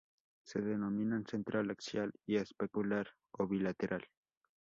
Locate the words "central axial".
1.27-2.11